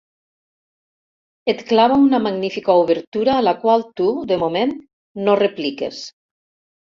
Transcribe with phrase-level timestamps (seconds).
[1.51, 4.75] Et clava una magnífica obertura a la qual tu, de moment,
[5.27, 6.01] no repliques.